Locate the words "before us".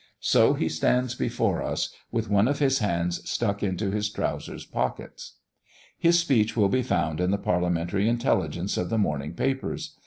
1.13-1.93